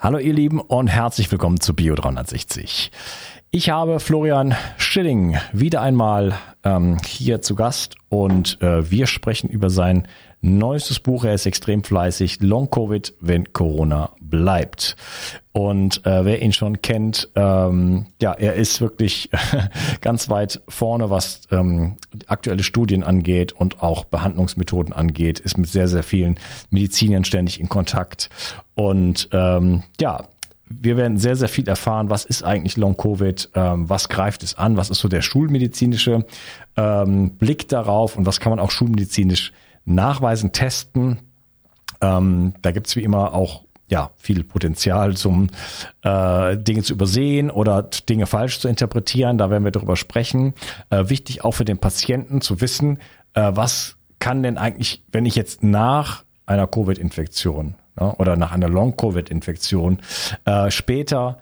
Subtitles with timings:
[0.00, 2.92] Hallo ihr Lieben und herzlich willkommen zu Bio 360.
[3.50, 9.70] Ich habe Florian Schilling wieder einmal ähm, hier zu Gast und äh, wir sprechen über
[9.70, 10.06] sein
[10.42, 11.24] neuestes Buch.
[11.24, 12.42] Er ist extrem fleißig.
[12.42, 14.96] Long Covid, wenn Corona bleibt.
[15.52, 19.30] Und äh, wer ihn schon kennt, ähm, ja, er ist wirklich
[20.02, 25.88] ganz weit vorne, was ähm, aktuelle Studien angeht und auch Behandlungsmethoden angeht, ist mit sehr,
[25.88, 28.28] sehr vielen Medizinern ständig in Kontakt.
[28.74, 30.26] Und ähm, ja,
[30.70, 34.76] wir werden sehr, sehr viel erfahren, was ist eigentlich Long-Covid, ähm, was greift es an,
[34.76, 36.26] was ist so der schulmedizinische
[36.76, 39.52] ähm, Blick darauf und was kann man auch schulmedizinisch
[39.84, 41.18] nachweisen, testen.
[42.00, 45.48] Ähm, da gibt's wie immer auch ja viel Potenzial zum
[46.02, 49.38] äh, Dinge zu übersehen oder Dinge falsch zu interpretieren.
[49.38, 50.54] Da werden wir darüber sprechen.
[50.90, 52.98] Äh, wichtig auch für den Patienten zu wissen,
[53.34, 58.68] äh, was kann denn eigentlich, wenn ich jetzt nach einer Covid-Infektion ja, oder nach einer
[58.68, 59.98] Long-Covid-Infektion
[60.44, 61.38] äh, später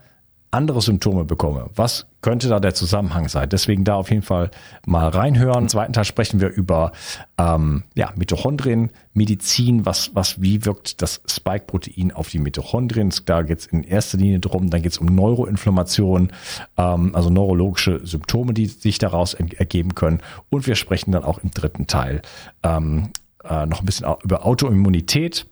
[0.56, 1.68] andere Symptome bekomme.
[1.74, 3.48] Was könnte da der Zusammenhang sein?
[3.48, 4.50] Deswegen da auf jeden Fall
[4.86, 5.64] mal reinhören.
[5.64, 6.92] Im zweiten Teil sprechen wir über
[7.36, 13.12] ähm, ja, Mitochondrien, Medizin, was, was, wie wirkt das Spike-Protein auf die Mitochondrien?
[13.26, 14.70] Da geht es in erster Linie drum.
[14.70, 16.32] Dann geht es um Neuroinflammation,
[16.76, 20.20] ähm, also neurologische Symptome, die sich daraus ergeben können.
[20.48, 22.22] Und wir sprechen dann auch im dritten Teil
[22.62, 23.10] ähm,
[23.44, 25.46] äh, noch ein bisschen über Autoimmunität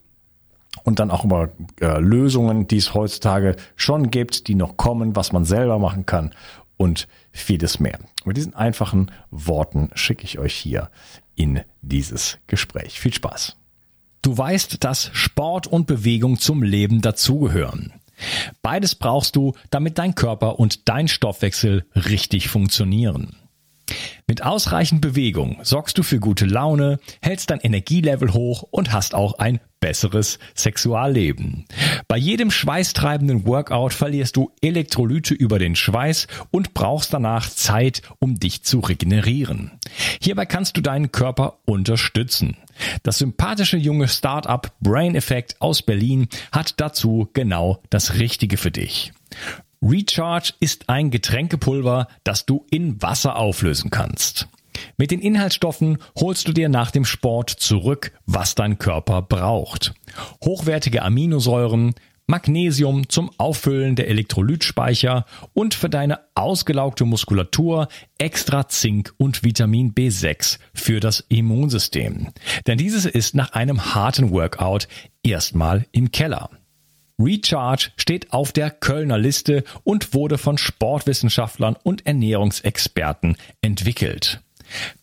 [0.83, 1.49] und dann auch über
[1.81, 6.31] äh, Lösungen, die es heutzutage schon gibt, die noch kommen, was man selber machen kann
[6.77, 7.99] und vieles mehr.
[8.25, 10.89] Mit diesen einfachen Worten schicke ich euch hier
[11.35, 12.99] in dieses Gespräch.
[12.99, 13.57] Viel Spaß.
[14.21, 17.93] Du weißt, dass Sport und Bewegung zum Leben dazugehören.
[18.61, 23.35] Beides brauchst du, damit dein Körper und dein Stoffwechsel richtig funktionieren.
[24.27, 29.37] Mit ausreichend Bewegung sorgst du für gute Laune, hältst dein Energielevel hoch und hast auch
[29.37, 31.65] ein besseres Sexualleben.
[32.07, 38.39] Bei jedem schweißtreibenden Workout verlierst du Elektrolyte über den Schweiß und brauchst danach Zeit, um
[38.39, 39.71] dich zu regenerieren.
[40.19, 42.57] Hierbei kannst du deinen Körper unterstützen.
[43.03, 49.13] Das sympathische junge Startup Brain Effect aus Berlin hat dazu genau das Richtige für dich.
[49.87, 54.47] Recharge ist ein Getränkepulver, das du in Wasser auflösen kannst.
[54.97, 59.93] Mit den Inhaltsstoffen holst du dir nach dem Sport zurück, was dein Körper braucht.
[60.43, 61.93] Hochwertige Aminosäuren,
[62.25, 67.87] Magnesium zum Auffüllen der Elektrolytspeicher und für deine ausgelaugte Muskulatur
[68.17, 72.29] extra Zink und Vitamin B6 für das Immunsystem.
[72.65, 74.87] Denn dieses ist nach einem harten Workout
[75.21, 76.49] erstmal im Keller.
[77.19, 84.41] Recharge steht auf der Kölner Liste und wurde von Sportwissenschaftlern und Ernährungsexperten entwickelt.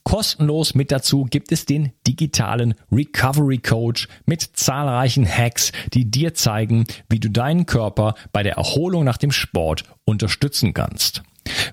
[0.03, 6.85] Kostenlos mit dazu gibt es den digitalen Recovery Coach mit zahlreichen Hacks, die dir zeigen,
[7.09, 11.23] wie du deinen Körper bei der Erholung nach dem Sport unterstützen kannst.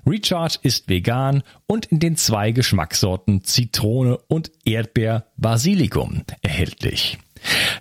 [0.06, 7.18] Recharge ist vegan und in den zwei Geschmackssorten Zitrone und Erdbeer Basilikum erhältlich.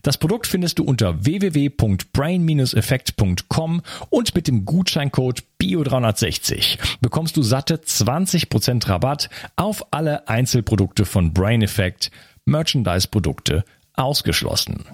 [0.01, 8.87] Das Produkt findest du unter www.brain-effekt.com und mit dem Gutscheincode BIO360 bekommst du satte 20%
[8.87, 12.11] Rabatt auf alle Einzelprodukte von Brain Effect,
[12.45, 14.85] Merchandise-Produkte ausgeschlossen.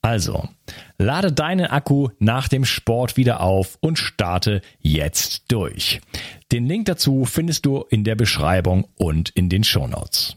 [0.00, 0.48] Also,
[0.96, 6.00] lade deinen Akku nach dem Sport wieder auf und starte jetzt durch.
[6.52, 10.36] Den Link dazu findest du in der Beschreibung und in den Shownotes.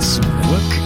[0.00, 0.22] Zurück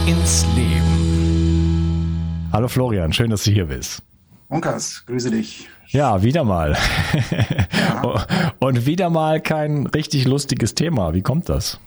[0.07, 2.49] ins Leben.
[2.53, 4.03] Hallo Florian, schön, dass du hier bist.
[4.49, 5.69] Onkas, grüße dich.
[5.89, 6.77] Ja, wieder mal.
[7.73, 8.27] Ja.
[8.59, 11.13] Und wieder mal kein richtig lustiges Thema.
[11.13, 11.79] Wie kommt das?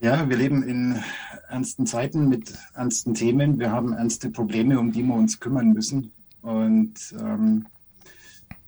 [0.00, 1.02] Ja, wir leben in
[1.48, 3.58] ernsten Zeiten mit ernsten Themen.
[3.58, 6.12] Wir haben ernste Probleme, um die wir uns kümmern müssen.
[6.42, 7.66] Und ähm,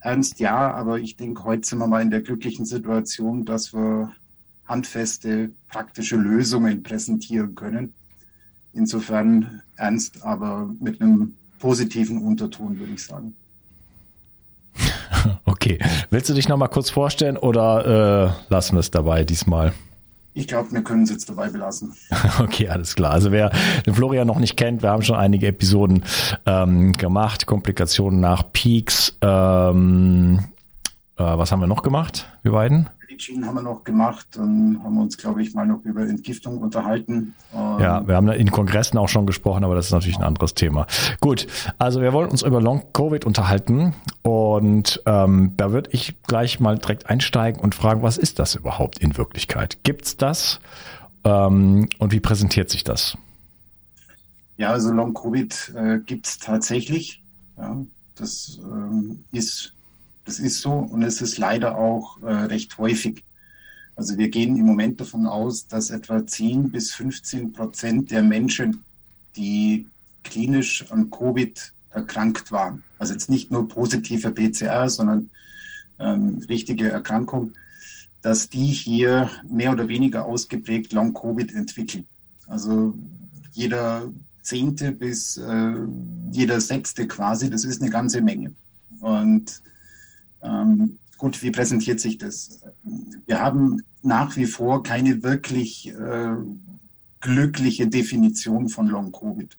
[0.01, 4.11] ernst ja, aber ich denke, heute sind wir mal in der glücklichen Situation, dass wir
[4.65, 7.93] handfeste, praktische Lösungen präsentieren können.
[8.73, 13.35] Insofern ernst, aber mit einem positiven Unterton, würde ich sagen.
[15.45, 15.79] Okay.
[16.09, 19.71] Willst du dich noch mal kurz vorstellen oder äh, lassen wir es dabei diesmal?
[20.33, 21.93] Ich glaube, wir können es jetzt dabei belassen.
[22.39, 23.11] Okay, alles klar.
[23.11, 23.51] Also wer
[23.85, 26.03] den Florian noch nicht kennt, wir haben schon einige Episoden
[26.45, 29.15] ähm, gemacht, Komplikationen nach Peaks.
[29.21, 30.39] Ähm,
[31.17, 32.89] äh, was haben wir noch gemacht, wir beiden?
[33.23, 37.33] Medizin haben wir noch gemacht und haben uns, glaube ich, mal noch über Entgiftung unterhalten.
[37.53, 40.87] Ja, wir haben in Kongressen auch schon gesprochen, aber das ist natürlich ein anderes Thema.
[41.21, 41.47] Gut,
[41.77, 47.09] also wir wollen uns über Long-Covid unterhalten und ähm, da würde ich gleich mal direkt
[47.09, 49.83] einsteigen und fragen, was ist das überhaupt in Wirklichkeit?
[49.83, 50.59] Gibt's das
[51.23, 53.17] ähm, und wie präsentiert sich das?
[54.57, 57.21] Ja, also Long-Covid äh, gibt es tatsächlich.
[57.57, 57.77] Ja,
[58.15, 59.72] das ähm, ist
[60.25, 63.23] das ist so und es ist leider auch äh, recht häufig.
[63.95, 68.83] Also wir gehen im Moment davon aus, dass etwa 10 bis 15 Prozent der Menschen,
[69.35, 69.87] die
[70.23, 75.29] klinisch an Covid erkrankt waren, also jetzt nicht nur positive PCR, sondern
[75.99, 77.53] ähm, richtige Erkrankung,
[78.21, 82.07] dass die hier mehr oder weniger ausgeprägt Long-Covid entwickeln.
[82.47, 82.95] Also
[83.51, 84.11] jeder
[84.41, 85.73] Zehnte bis äh,
[86.31, 88.53] jeder Sechste quasi, das ist eine ganze Menge.
[89.01, 89.61] Und
[90.43, 92.61] ähm, gut, wie präsentiert sich das?
[93.25, 96.35] Wir haben nach wie vor keine wirklich äh,
[97.21, 99.57] glückliche Definition von Long-Covid.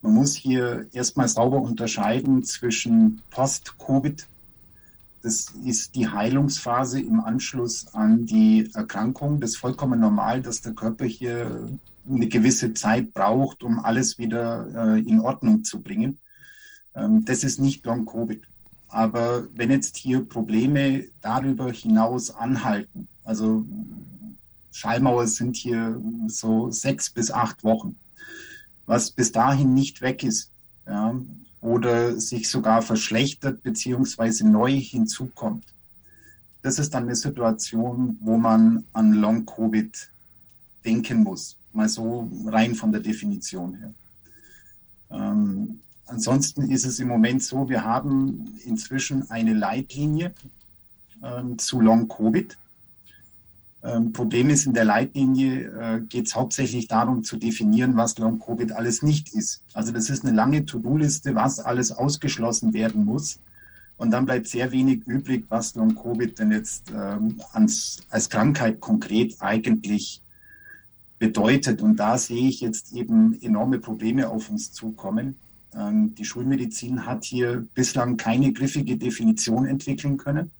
[0.00, 4.26] Man muss hier erstmal sauber unterscheiden zwischen Post-Covid,
[5.24, 9.40] das ist die Heilungsphase im Anschluss an die Erkrankung.
[9.40, 11.66] Das ist vollkommen normal, dass der Körper hier
[12.06, 16.18] eine gewisse Zeit braucht, um alles wieder äh, in Ordnung zu bringen.
[16.94, 18.42] Ähm, das ist nicht Long-Covid.
[18.94, 23.66] Aber wenn jetzt hier Probleme darüber hinaus anhalten, also
[24.70, 27.96] Schallmauer sind hier so sechs bis acht Wochen,
[28.86, 30.48] was bis dahin nicht weg ist
[30.86, 31.12] ja,
[31.60, 35.64] oder sich sogar verschlechtert beziehungsweise neu hinzukommt.
[36.62, 40.08] Das ist dann eine Situation, wo man an Long-Covid
[40.84, 43.94] denken muss, mal so rein von der Definition her.
[45.10, 50.32] Ähm, Ansonsten ist es im Moment so, wir haben inzwischen eine Leitlinie
[51.22, 52.56] ähm, zu Long-Covid.
[53.82, 58.72] Ähm, Problem ist, in der Leitlinie äh, geht es hauptsächlich darum zu definieren, was Long-Covid
[58.72, 59.62] alles nicht ist.
[59.72, 63.38] Also das ist eine lange To-Do-Liste, was alles ausgeschlossen werden muss.
[63.96, 69.36] Und dann bleibt sehr wenig übrig, was Long-Covid denn jetzt ähm, als, als Krankheit konkret
[69.40, 70.20] eigentlich
[71.18, 71.80] bedeutet.
[71.80, 75.36] Und da sehe ich jetzt eben enorme Probleme auf uns zukommen.
[75.76, 80.50] Ähm, die Schulmedizin hat hier bislang keine griffige Definition entwickeln können.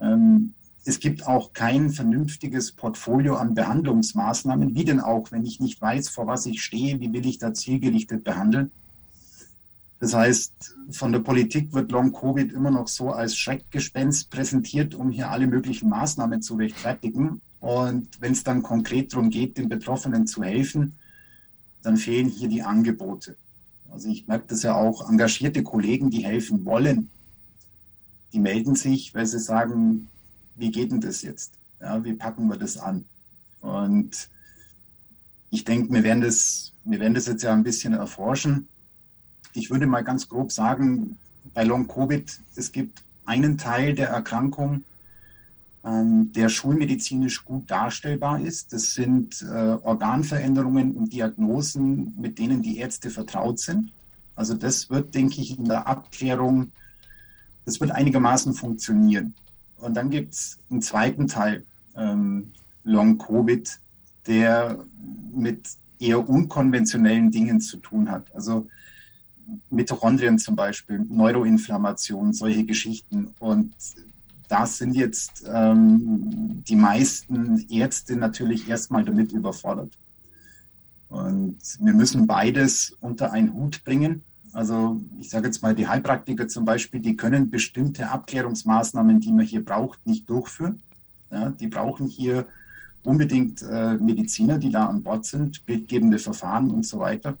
[0.00, 0.54] Ähm,
[0.86, 4.74] es gibt auch kein vernünftiges Portfolio an Behandlungsmaßnahmen.
[4.74, 7.54] Wie denn auch, wenn ich nicht weiß, vor was ich stehe, wie will ich da
[7.54, 8.70] zielgerichtet behandeln?
[9.98, 15.30] Das heißt, von der Politik wird Long-Covid immer noch so als Schreckgespenst präsentiert, um hier
[15.30, 17.40] alle möglichen Maßnahmen zu rechtfertigen.
[17.60, 20.96] Und wenn es dann konkret darum geht, den Betroffenen zu helfen,
[21.82, 23.36] dann fehlen hier die Angebote.
[23.94, 27.10] Also ich merke das ja auch, engagierte Kollegen, die helfen wollen,
[28.32, 30.08] die melden sich, weil sie sagen,
[30.56, 31.52] wie geht denn das jetzt?
[31.80, 33.04] Ja, wie packen wir das an?
[33.60, 34.28] Und
[35.50, 38.66] ich denke, wir werden das, wir werden das jetzt ja ein bisschen erforschen.
[39.52, 41.16] Ich würde mal ganz grob sagen,
[41.54, 44.82] bei Long Covid, es gibt einen Teil der Erkrankung,
[45.86, 48.72] der schulmedizinisch gut darstellbar ist.
[48.72, 53.92] Das sind äh, Organveränderungen und Diagnosen, mit denen die Ärzte vertraut sind.
[54.34, 56.72] Also das wird, denke ich, in der Abklärung,
[57.66, 59.34] das wird einigermaßen funktionieren.
[59.76, 61.64] Und dann gibt es einen zweiten Teil,
[61.96, 62.52] ähm,
[62.84, 63.78] Long-Covid,
[64.26, 64.84] der
[65.34, 65.68] mit
[65.98, 68.34] eher unkonventionellen Dingen zu tun hat.
[68.34, 68.68] Also
[69.68, 73.34] Mitochondrien zum Beispiel, Neuroinflammation, solche Geschichten.
[73.38, 73.74] Und
[74.54, 79.98] das sind jetzt ähm, die meisten Ärzte natürlich erstmal damit überfordert.
[81.08, 84.22] Und wir müssen beides unter einen Hut bringen.
[84.52, 89.44] Also ich sage jetzt mal, die Heilpraktiker zum Beispiel, die können bestimmte Abklärungsmaßnahmen, die man
[89.44, 90.80] hier braucht, nicht durchführen.
[91.32, 92.46] Ja, die brauchen hier
[93.02, 97.36] unbedingt äh, Mediziner, die da an Bord sind, bildgebende Verfahren und so weiter.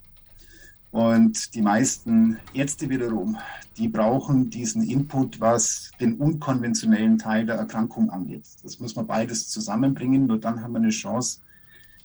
[0.94, 3.36] Und die meisten Ärzte wiederum,
[3.76, 8.44] die brauchen diesen Input, was den unkonventionellen Teil der Erkrankung angeht.
[8.62, 11.40] Das muss man beides zusammenbringen, nur dann haben wir eine Chance,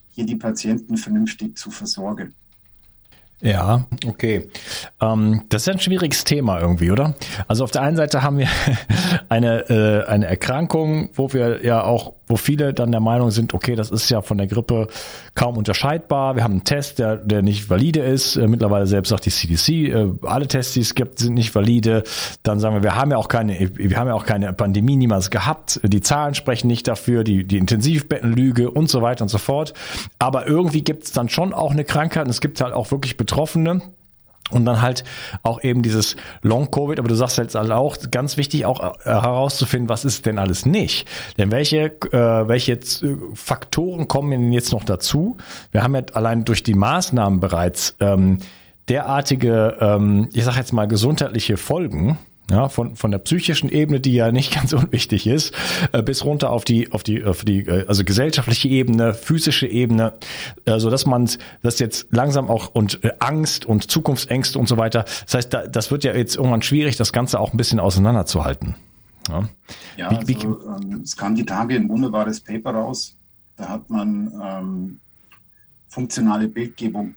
[0.10, 2.34] hier die Patienten vernünftig zu versorgen.
[3.42, 4.50] Ja, okay.
[5.00, 7.14] Ähm, das ist ein schwieriges Thema irgendwie, oder?
[7.48, 8.50] Also auf der einen Seite haben wir
[9.30, 13.76] eine, äh, eine Erkrankung, wo wir ja auch wo viele dann der Meinung sind, okay,
[13.76, 14.88] das ist ja von der Grippe
[15.34, 16.36] kaum unterscheidbar.
[16.36, 18.36] Wir haben einen Test, der, der nicht valide ist.
[18.36, 22.04] Äh, mittlerweile selbst sagt die CDC, äh, alle Tests, die es gibt, sind nicht valide.
[22.44, 25.32] Dann sagen wir, wir haben ja auch keine, wir haben ja auch keine Pandemie niemals
[25.32, 25.80] gehabt.
[25.84, 29.74] Die Zahlen sprechen nicht dafür, die, die Intensivbettenlüge und so weiter und so fort.
[30.20, 33.18] Aber irgendwie gibt es dann schon auch eine Krankheit und es gibt halt auch wirklich
[33.18, 33.82] Betroffene
[34.52, 35.04] und dann halt
[35.44, 39.90] auch eben dieses Long-Covid, aber du sagst jetzt halt auch, ganz wichtig auch äh, herauszufinden,
[39.90, 41.08] was ist denn alles nicht.
[41.38, 45.38] Denn welche, äh, welche jetzt, äh, Faktoren kommen denn jetzt noch dazu?
[45.72, 48.40] Wir haben ja allein durch die Maßnahmen bereits ähm,
[48.88, 52.18] derartige, ähm, ich sag jetzt mal, gesundheitliche Folgen,
[52.50, 55.54] ja, von, von der psychischen Ebene, die ja nicht ganz unwichtig ist,
[55.92, 60.14] äh, bis runter auf die, auf die, auf die, äh, also gesellschaftliche Ebene, physische Ebene,
[60.66, 61.30] so dass man
[61.62, 65.06] das jetzt langsam auch und äh, Angst und Zukunftsängste und so weiter.
[65.26, 68.76] Das heißt, da, das wird ja jetzt irgendwann schwierig, das Ganze auch ein bisschen auseinanderzuhalten.
[69.30, 69.50] Ja,
[69.98, 73.16] ja wie, wie, also, ähm, es kam die Tage ein wunderbares Paper raus.
[73.58, 75.00] Da hat man ähm,
[75.88, 77.16] funktionale Bildgebung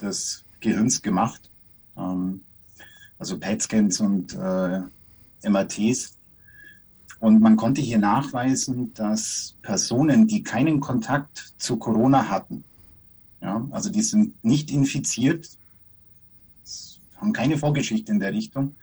[0.00, 1.50] des Gehirns gemacht.
[1.96, 2.40] Ähm,
[3.22, 4.80] also PET-Scans und äh,
[5.48, 6.18] MRTs.
[7.20, 12.64] Und man konnte hier nachweisen, dass Personen, die keinen Kontakt zu Corona hatten,
[13.40, 15.48] ja, also die sind nicht infiziert,
[17.16, 18.74] haben keine Vorgeschichte in der Richtung,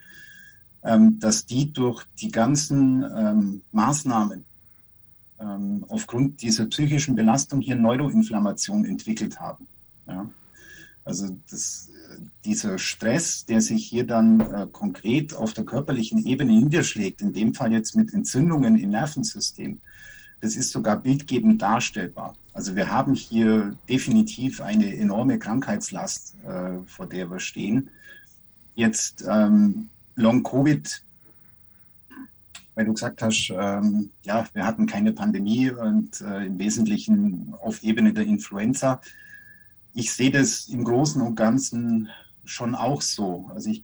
[0.84, 4.46] ähm, dass die durch die ganzen ähm, Maßnahmen
[5.42, 9.68] ähm, aufgrund dieser psychischen Belastung hier Neuroinflammation entwickelt haben.
[10.08, 10.30] Ja.
[11.04, 11.89] Also das
[12.46, 17.54] dieser Stress, der sich hier dann äh, konkret auf der körperlichen Ebene niederschlägt, in dem
[17.54, 19.80] Fall jetzt mit Entzündungen im Nervensystem,
[20.42, 22.36] das ist sogar bildgebend darstellbar.
[22.54, 27.90] Also wir haben hier definitiv eine enorme Krankheitslast, äh, vor der wir stehen.
[28.76, 31.04] Jetzt ähm, Long-Covid,
[32.76, 37.84] weil du gesagt hast, ähm, ja, wir hatten keine Pandemie und äh, im Wesentlichen auf
[37.84, 39.02] Ebene der Influenza
[40.00, 42.10] ich sehe das im Großen und Ganzen
[42.46, 43.50] schon auch so.
[43.54, 43.84] Also ich,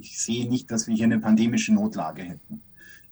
[0.00, 2.62] ich sehe nicht, dass wir hier eine pandemische Notlage hätten.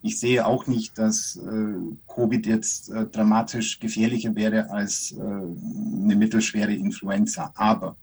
[0.03, 1.75] Ich sehe auch nicht, dass äh,
[2.13, 7.53] Covid jetzt äh, dramatisch gefährlicher wäre als äh, eine mittelschwere Influenza.
[7.55, 7.97] Aber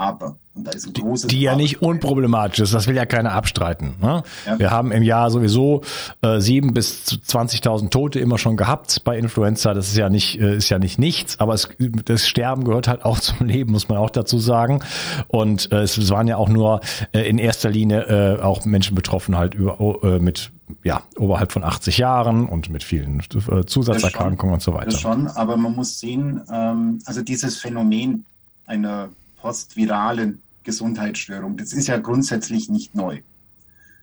[0.00, 3.04] aber, und da ist ein großes Die, die ja nicht unproblematisch ist, das will ja
[3.04, 3.96] keiner abstreiten.
[4.00, 4.22] Ne?
[4.46, 4.58] Ja.
[4.60, 5.82] Wir haben im Jahr sowieso
[6.22, 9.74] äh, sieben bis 20.000 Tote immer schon gehabt bei Influenza.
[9.74, 11.68] Das ist ja nicht, äh, ist ja nicht nichts, aber es,
[12.04, 14.84] das Sterben gehört halt auch zum Leben, muss man auch dazu sagen.
[15.26, 19.36] Und äh, es waren ja auch nur äh, in erster Linie äh, auch Menschen betroffen
[19.36, 20.52] halt über, äh, mit
[20.84, 24.92] ja, oberhalb von 80 Jahren und mit vielen äh, Zusatzerkrankungen und so weiter.
[24.92, 28.24] Das schon, aber man muss sehen, ähm, also dieses Phänomen
[28.64, 29.08] einer
[29.40, 31.56] postviralen Gesundheitsstörung.
[31.56, 33.20] Das ist ja grundsätzlich nicht neu.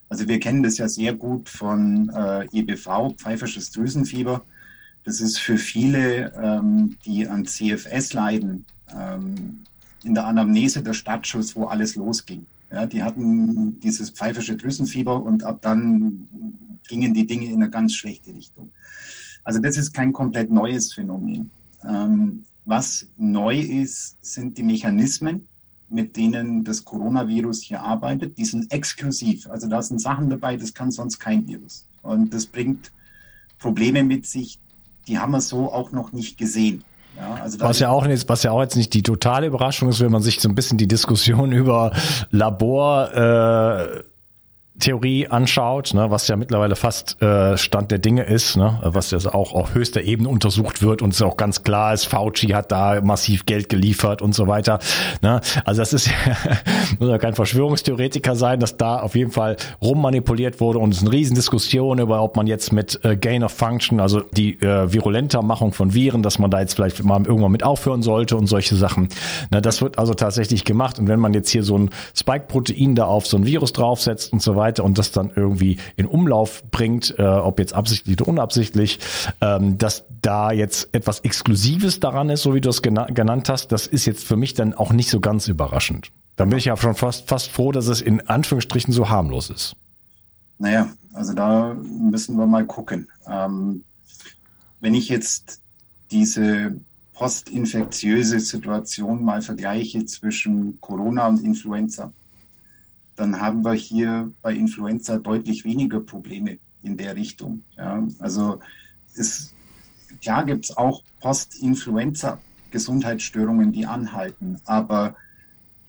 [0.10, 4.44] Also wir kennen das ja sehr gut von äh, EBV, pfeifersches Drüsenfieber.
[5.04, 8.66] Das ist für viele, ähm, die an CFS leiden,
[8.96, 9.64] ähm,
[10.04, 12.46] in der Anamnese der Stadtschuss, wo alles losging.
[12.72, 16.28] Ja, die hatten dieses pfeifersche Drüsenfieber und ab dann
[16.88, 18.72] gingen die Dinge in eine ganz schlechte Richtung.
[19.44, 21.52] Also das ist kein komplett neues Phänomen.
[21.88, 25.48] Ähm, was neu ist, sind die Mechanismen,
[25.90, 28.38] mit denen das Coronavirus hier arbeitet.
[28.38, 29.48] Die sind exklusiv.
[29.50, 31.88] Also da sind Sachen dabei, das kann sonst kein Virus.
[32.02, 32.92] Und das bringt
[33.60, 34.60] Probleme mit sich,
[35.08, 36.84] die haben wir so auch noch nicht gesehen.
[37.18, 40.02] Ja, also was ja auch jetzt, was ja auch jetzt nicht die totale Überraschung ist,
[40.02, 41.92] wenn man sich so ein bisschen die Diskussion über
[42.32, 44.04] Labor äh,
[44.80, 49.20] Theorie anschaut, ne, was ja mittlerweile fast äh, Stand der Dinge ist, ne, was ja
[49.34, 53.00] auch auf höchster Ebene untersucht wird und es auch ganz klar ist, Fauci hat da
[53.02, 54.80] massiv Geld geliefert und so weiter.
[55.22, 55.40] Ne.
[55.64, 56.10] Also das ist
[57.00, 61.04] muss ja kein Verschwörungstheoretiker sein, dass da auf jeden Fall rummanipuliert wurde und es ist
[61.04, 65.42] eine Riesendiskussion über, ob man jetzt mit äh, Gain of Function, also die äh, virulenter
[65.42, 68.76] Machung von Viren, dass man da jetzt vielleicht mal irgendwann mit aufhören sollte und solche
[68.76, 69.08] Sachen.
[69.52, 73.06] Ne, das wird also tatsächlich gemacht und wenn man jetzt hier so ein Spike-Protein da
[73.06, 76.64] auf so ein Virus draufsetzt und so weiter, weiter und das dann irgendwie in Umlauf
[76.72, 79.00] bringt, äh, ob jetzt absichtlich oder unabsichtlich,
[79.42, 83.72] ähm, dass da jetzt etwas Exklusives daran ist, so wie du es gena genannt hast,
[83.72, 86.12] das ist jetzt für mich dann auch nicht so ganz überraschend.
[86.36, 89.76] Dann bin ich ja schon fast, fast froh, dass es in Anführungsstrichen so harmlos ist.
[90.58, 93.08] Naja, also da müssen wir mal gucken.
[93.30, 93.84] Ähm,
[94.82, 95.62] wenn ich jetzt
[96.12, 96.76] diese
[97.14, 102.12] postinfektiöse Situation mal vergleiche zwischen Corona und Influenza,
[103.16, 107.62] dann haben wir hier bei Influenza deutlich weniger Probleme in der Richtung.
[107.78, 108.06] Ja.
[108.20, 108.60] Also
[109.16, 109.54] es,
[110.22, 115.16] klar gibt es auch Post-Influenza-Gesundheitsstörungen, die anhalten, aber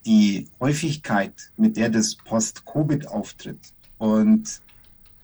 [0.05, 4.61] die Häufigkeit, mit der das Post-Covid auftritt und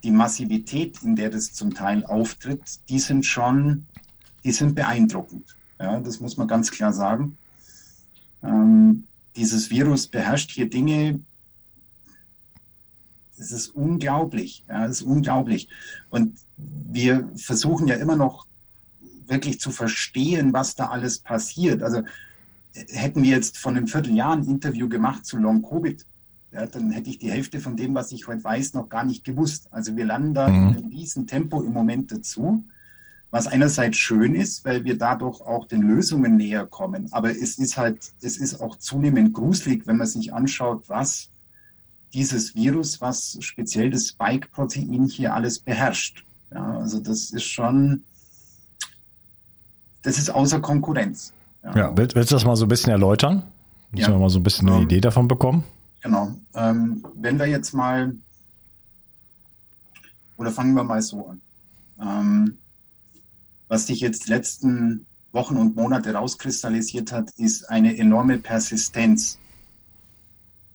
[0.02, 3.86] die Massivität, in der das zum Teil auftritt, die sind schon
[4.44, 5.56] die sind beeindruckend.
[5.78, 7.36] Ja, das muss man ganz klar sagen.
[8.42, 9.04] Ähm,
[9.36, 11.20] dieses Virus beherrscht hier Dinge,
[13.42, 14.64] das ist unglaublich.
[14.68, 15.68] Ja, das ist unglaublich.
[16.10, 18.46] Und wir versuchen ja immer noch
[19.26, 21.82] wirklich zu verstehen, was da alles passiert.
[21.82, 22.02] Also
[22.72, 26.04] hätten wir jetzt von einem Vierteljahr ein Interview gemacht zu Long Covid,
[26.52, 29.24] ja, dann hätte ich die Hälfte von dem, was ich heute weiß, noch gar nicht
[29.24, 29.68] gewusst.
[29.70, 30.76] Also wir landen da mhm.
[30.76, 32.64] in diesem Tempo im Moment dazu,
[33.30, 37.10] was einerseits schön ist, weil wir dadurch auch den Lösungen näher kommen.
[37.12, 41.31] Aber es ist halt, es ist auch zunehmend gruselig, wenn man sich anschaut, was
[42.14, 46.24] dieses Virus, was speziell das Spike-Protein hier alles beherrscht.
[46.52, 48.02] Ja, also das ist schon,
[50.02, 51.32] das ist außer Konkurrenz.
[51.64, 53.44] Ja, ja willst, willst, du das mal so ein bisschen erläutern?
[53.92, 54.08] Dass ja.
[54.08, 55.64] wir mal so ein bisschen eine um, Idee davon bekommen?
[56.02, 56.32] Genau.
[56.54, 58.14] Ähm, wenn wir jetzt mal,
[60.36, 61.40] oder fangen wir mal so an.
[62.00, 62.58] Ähm,
[63.68, 69.38] was sich jetzt die letzten Wochen und Monate rauskristallisiert hat, ist eine enorme Persistenz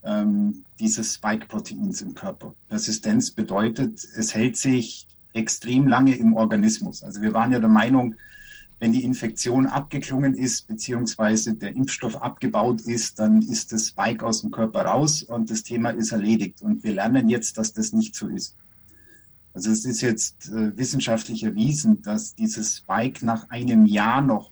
[0.03, 2.53] ähm, dieses Spike-Proteins im Körper.
[2.69, 7.03] Persistenz bedeutet, es hält sich extrem lange im Organismus.
[7.03, 8.15] Also wir waren ja der Meinung,
[8.79, 14.41] wenn die Infektion abgeklungen ist, beziehungsweise der Impfstoff abgebaut ist, dann ist das Spike aus
[14.41, 16.61] dem Körper raus und das Thema ist erledigt.
[16.61, 18.55] Und wir lernen jetzt, dass das nicht so ist.
[19.53, 24.51] Also es ist jetzt äh, wissenschaftlich erwiesen, dass dieses Spike nach einem Jahr noch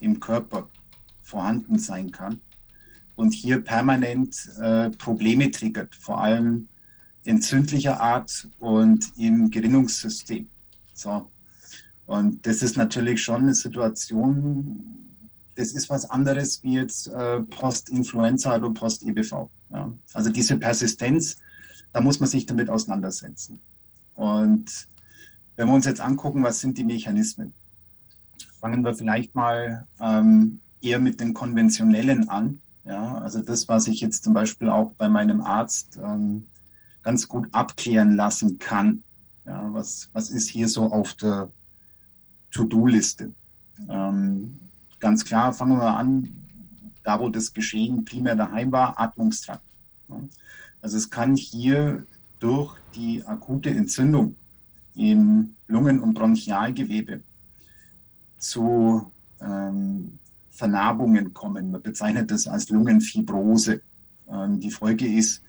[0.00, 0.68] im Körper
[1.22, 2.40] vorhanden sein kann
[3.16, 6.68] und hier permanent äh, Probleme triggert, vor allem
[7.24, 10.48] entzündlicher Art und im Gerinnungssystem.
[10.94, 11.30] So.
[12.06, 15.04] Und das ist natürlich schon eine Situation,
[15.54, 19.48] das ist was anderes wie jetzt äh, Post-Influenza oder Post-EBV.
[19.72, 19.92] Ja.
[20.12, 21.36] Also diese Persistenz,
[21.92, 23.60] da muss man sich damit auseinandersetzen.
[24.14, 24.88] Und
[25.56, 27.52] wenn wir uns jetzt angucken, was sind die Mechanismen,
[28.60, 32.60] fangen wir vielleicht mal ähm, eher mit den konventionellen an.
[32.84, 36.46] Ja, also das, was ich jetzt zum Beispiel auch bei meinem Arzt ähm,
[37.02, 39.02] ganz gut abklären lassen kann.
[39.46, 41.50] Ja, was, was ist hier so auf der
[42.50, 43.32] To-Do-Liste?
[43.88, 44.58] Ähm,
[45.00, 46.28] ganz klar, fangen wir an,
[47.02, 49.64] da wo das Geschehen primär daheim war, Atmungstrakt.
[50.80, 52.06] Also es kann hier
[52.38, 54.36] durch die akute Entzündung
[54.94, 57.22] im Lungen- und Bronchialgewebe
[58.38, 60.18] zu ähm,
[60.54, 61.72] Vernarbungen kommen.
[61.72, 63.82] Man bezeichnet das als Lungenfibrose.
[64.30, 65.42] Ähm, die Folge ist,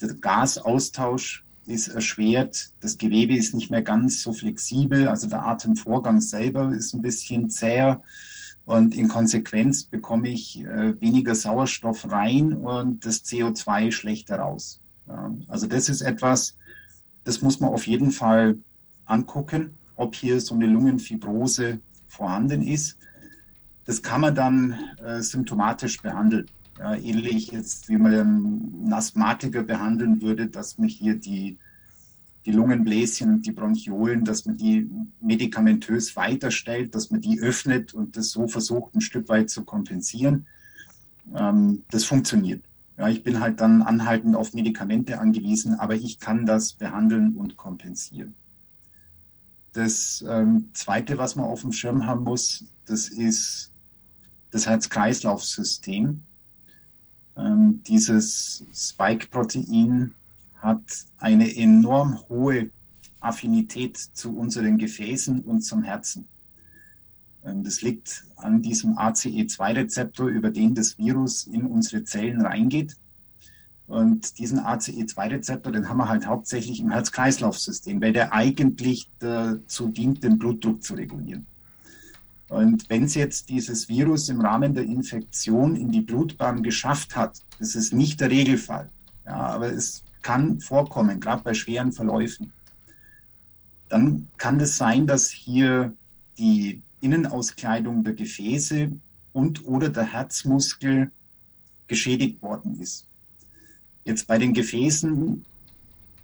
[0.00, 6.20] der Gasaustausch ist erschwert, das Gewebe ist nicht mehr ganz so flexibel, also der Atemvorgang
[6.20, 8.02] selber ist ein bisschen zäher
[8.64, 14.80] und in Konsequenz bekomme ich äh, weniger Sauerstoff rein und das CO2 schlechter raus.
[15.48, 16.56] Also das ist etwas,
[17.24, 18.58] das muss man auf jeden Fall
[19.04, 22.98] angucken, ob hier so eine Lungenfibrose vorhanden ist.
[23.84, 26.46] Das kann man dann äh, symptomatisch behandeln.
[26.78, 31.58] Ja, ähnlich jetzt, wie man einen Asthmatiker behandeln würde, dass man hier die,
[32.46, 34.90] die Lungenbläschen die Bronchiolen, dass man die
[35.20, 40.46] medikamentös weiterstellt, dass man die öffnet und das so versucht, ein Stück weit zu kompensieren.
[41.34, 42.64] Ähm, das funktioniert.
[42.98, 47.56] Ja, ich bin halt dann anhaltend auf Medikamente angewiesen, aber ich kann das behandeln und
[47.56, 48.34] kompensieren.
[49.72, 53.71] Das ähm, Zweite, was man auf dem Schirm haben muss, das ist
[54.52, 56.22] das Herz-Kreislauf-System.
[57.36, 60.14] Ähm, dieses Spike-Protein
[60.54, 60.82] hat
[61.18, 62.70] eine enorm hohe
[63.18, 66.28] Affinität zu unseren Gefäßen und zum Herzen.
[67.44, 72.96] Ähm, das liegt an diesem ACE2-Rezeptor, über den das Virus in unsere Zellen reingeht.
[73.86, 80.22] Und diesen ACE2-Rezeptor, den haben wir halt hauptsächlich im Herz-Kreislauf-System, weil der eigentlich dazu dient,
[80.22, 81.46] den Blutdruck zu regulieren.
[82.52, 87.40] Und wenn es jetzt dieses Virus im Rahmen der Infektion in die Blutbahn geschafft hat,
[87.58, 88.90] das ist nicht der Regelfall,
[89.24, 92.52] ja, aber es kann vorkommen, gerade bei schweren Verläufen,
[93.88, 95.94] dann kann es sein, dass hier
[96.36, 98.92] die Innenauskleidung der Gefäße
[99.32, 101.10] und oder der Herzmuskel
[101.86, 103.08] geschädigt worden ist.
[104.04, 105.42] Jetzt bei den Gefäßen,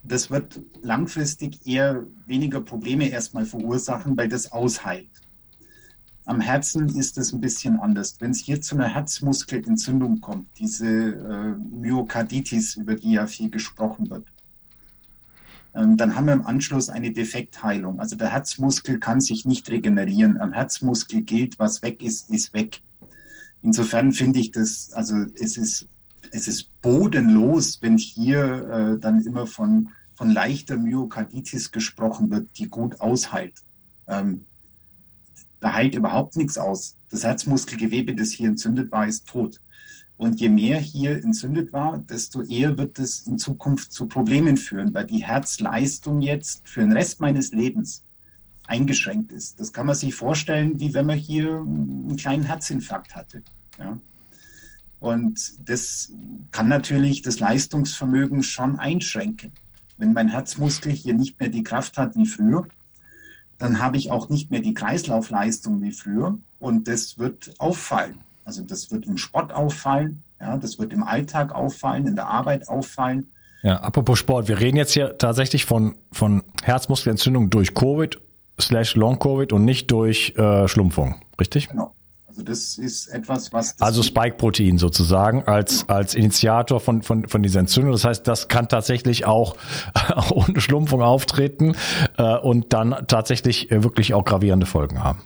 [0.02, 5.08] das wird langfristig eher weniger Probleme erstmal verursachen, weil das ausheilt.
[6.28, 8.16] Am Herzen ist es ein bisschen anders.
[8.18, 14.10] Wenn es hier zu einer Herzmuskelentzündung kommt, diese äh, Myokarditis, über die ja viel gesprochen
[14.10, 14.26] wird,
[15.74, 17.98] ähm, dann haben wir im Anschluss eine Defektheilung.
[17.98, 20.38] Also der Herzmuskel kann sich nicht regenerieren.
[20.38, 22.82] Am Herzmuskel gilt, was weg ist, ist weg.
[23.62, 25.88] Insofern finde ich das, also es ist,
[26.30, 32.68] es ist bodenlos, wenn hier äh, dann immer von, von leichter Myokarditis gesprochen wird, die
[32.68, 33.62] gut ausheilt.
[34.06, 34.44] Ähm,
[35.60, 36.96] Da heilt überhaupt nichts aus.
[37.10, 39.60] Das Herzmuskelgewebe, das hier entzündet war, ist tot.
[40.16, 44.92] Und je mehr hier entzündet war, desto eher wird es in Zukunft zu Problemen führen,
[44.92, 48.04] weil die Herzleistung jetzt für den Rest meines Lebens
[48.66, 49.60] eingeschränkt ist.
[49.60, 53.42] Das kann man sich vorstellen, wie wenn man hier einen kleinen Herzinfarkt hatte.
[53.78, 53.98] Ja.
[55.00, 56.12] Und das
[56.50, 59.52] kann natürlich das Leistungsvermögen schon einschränken.
[59.96, 62.66] Wenn mein Herzmuskel hier nicht mehr die Kraft hat wie früher,
[63.58, 68.20] dann habe ich auch nicht mehr die Kreislaufleistung wie früher und das wird auffallen.
[68.44, 72.68] Also das wird im Sport auffallen, ja, das wird im Alltag auffallen, in der Arbeit
[72.68, 73.30] auffallen.
[73.62, 78.18] Ja, apropos Sport, wir reden jetzt hier tatsächlich von, von Herzmuskelentzündung durch Covid
[78.60, 81.68] slash Long-Covid und nicht durch äh, Schlumpfung, richtig?
[81.68, 81.94] Genau.
[82.38, 83.80] Also das ist etwas, was...
[83.80, 87.90] Also Spike-Protein sozusagen als, als Initiator von, von, von dieser Entzündung.
[87.90, 89.56] Das heißt, das kann tatsächlich auch,
[90.14, 91.74] auch ohne Schlumpfung auftreten
[92.16, 95.20] äh, und dann tatsächlich äh, wirklich auch gravierende Folgen haben.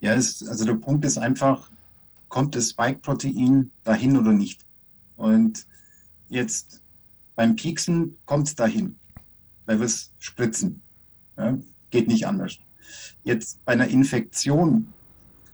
[0.00, 1.70] Ja, es, also der Punkt ist einfach,
[2.28, 4.62] kommt das Spike-Protein dahin oder nicht.
[5.16, 5.64] Und
[6.28, 6.82] jetzt
[7.36, 8.96] beim Pieksen kommt es dahin,
[9.66, 10.82] weil wir es spritzen.
[11.36, 11.56] Ja,
[11.90, 12.58] geht nicht anders.
[13.22, 14.92] Jetzt bei einer Infektion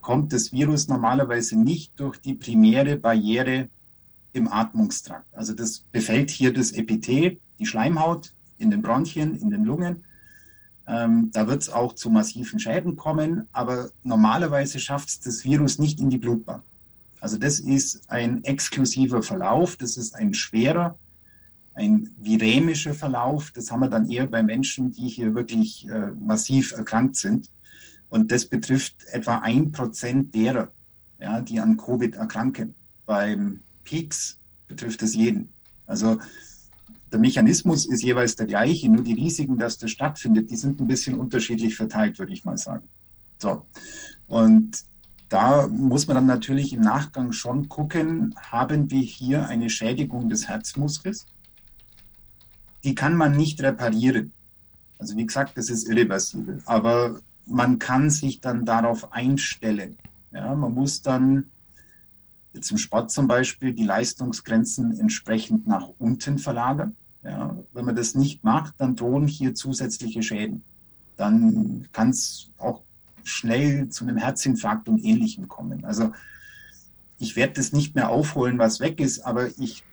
[0.05, 3.69] kommt das Virus normalerweise nicht durch die primäre Barriere
[4.33, 5.27] im Atmungstrakt.
[5.35, 10.05] Also das befällt hier das Epithel, die Schleimhaut in den Bronchien, in den Lungen
[10.87, 15.79] ähm, da wird es auch zu massiven Schäden kommen, aber normalerweise schafft es das Virus
[15.79, 16.62] nicht in die Blutbahn.
[17.21, 20.99] Also das ist ein exklusiver Verlauf, das ist ein schwerer,
[21.73, 23.51] ein viremischer Verlauf.
[23.53, 27.49] Das haben wir dann eher bei Menschen, die hier wirklich äh, massiv erkrankt sind.
[28.14, 30.70] Und das betrifft etwa ein Prozent derer,
[31.18, 32.77] ja, die an Covid erkranken.
[33.07, 35.48] Beim Peaks betrifft es jeden.
[35.85, 36.18] Also
[37.11, 40.87] der Mechanismus ist jeweils der gleiche, nur die Risiken, dass das stattfindet, die sind ein
[40.87, 42.87] bisschen unterschiedlich verteilt, würde ich mal sagen.
[43.38, 43.66] So.
[44.29, 44.85] Und
[45.29, 50.46] da muss man dann natürlich im Nachgang schon gucken, haben wir hier eine Schädigung des
[50.46, 51.27] Herzmuskels?
[52.85, 54.33] Die kann man nicht reparieren.
[55.00, 56.62] Also wie gesagt, das ist irreversibel.
[56.64, 59.97] Aber man kann sich dann darauf einstellen.
[60.33, 61.51] Ja, man muss dann
[62.53, 66.97] jetzt im Sport zum Beispiel die Leistungsgrenzen entsprechend nach unten verlagern.
[67.23, 70.63] Ja, wenn man das nicht macht, dann drohen hier zusätzliche Schäden.
[71.17, 72.83] Dann kann es auch
[73.23, 75.85] schnell zu einem Herzinfarkt und Ähnlichem kommen.
[75.85, 76.13] Also
[77.19, 79.85] ich werde das nicht mehr aufholen, was weg ist, aber ich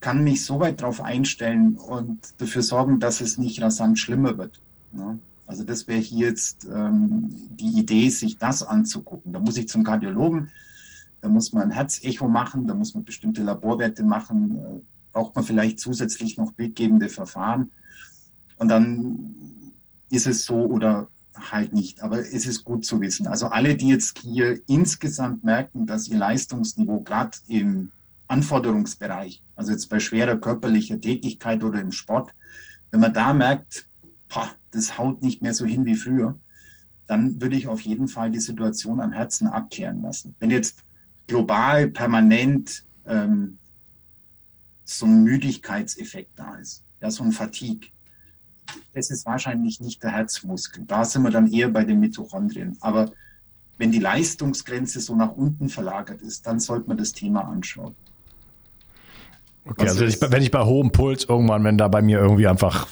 [0.00, 4.60] kann mich so weit darauf einstellen und dafür sorgen, dass es nicht rasant schlimmer wird.
[4.92, 9.32] Ja, also das wäre hier jetzt ähm, die Idee, sich das anzugucken.
[9.32, 10.50] Da muss ich zum Kardiologen,
[11.20, 14.80] da muss man ein Herzecho machen, da muss man bestimmte Laborwerte machen, äh,
[15.12, 17.70] braucht man vielleicht zusätzlich noch bildgebende Verfahren.
[18.58, 19.34] Und dann
[20.10, 22.02] ist es so oder halt nicht.
[22.02, 23.26] Aber es ist gut zu wissen.
[23.26, 27.90] Also alle, die jetzt hier insgesamt merken, dass ihr Leistungsniveau gerade im
[28.28, 32.32] Anforderungsbereich, also jetzt bei schwerer körperlicher Tätigkeit oder im Sport,
[32.90, 33.88] wenn man da merkt,
[34.34, 36.38] boah, das haut nicht mehr so hin wie früher,
[37.06, 40.34] dann würde ich auf jeden Fall die Situation am Herzen abklären lassen.
[40.40, 40.84] Wenn jetzt
[41.26, 43.58] global permanent ähm,
[44.84, 47.90] so ein Müdigkeitseffekt da ist, ja, so ein Fatigue.
[48.94, 50.84] Das ist wahrscheinlich nicht der Herzmuskel.
[50.86, 52.78] Da sind wir dann eher bei den Mitochondrien.
[52.80, 53.12] Aber
[53.76, 57.94] wenn die Leistungsgrenze so nach unten verlagert ist, dann sollte man das Thema anschauen.
[59.66, 62.46] Okay, Was also ich, wenn ich bei hohem Puls irgendwann, wenn da bei mir irgendwie
[62.46, 62.88] einfach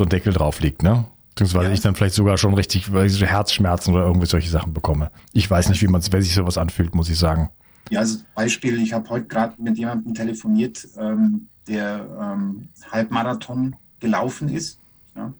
[0.00, 1.04] so ein Deckel drauf liegt, ne?
[1.28, 1.74] Beziehungsweise ja.
[1.74, 5.10] ich dann vielleicht sogar schon richtig Herzschmerzen oder irgendwie solche Sachen bekomme.
[5.34, 7.50] Ich weiß nicht, wie man wer sich sowas anfühlt, muss ich sagen.
[7.90, 14.48] Ja, also Beispiel, ich habe heute gerade mit jemandem telefoniert, ähm, der ähm, Halbmarathon gelaufen
[14.48, 14.80] ist.
[15.14, 15.34] Ja.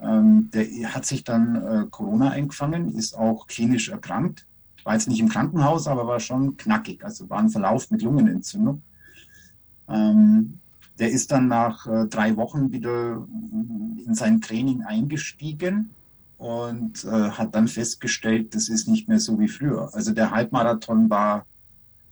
[0.00, 4.44] Ähm, der hat sich dann äh, Corona eingefangen, ist auch klinisch erkrankt.
[4.82, 7.04] War jetzt nicht im Krankenhaus, aber war schon knackig.
[7.04, 8.82] Also war ein Verlauf mit Lungenentzündung.
[9.88, 10.58] Ähm,
[10.98, 13.26] der ist dann nach äh, drei Wochen wieder
[14.04, 15.90] in sein Training eingestiegen
[16.38, 19.90] und äh, hat dann festgestellt, das ist nicht mehr so wie früher.
[19.92, 21.44] Also der Halbmarathon war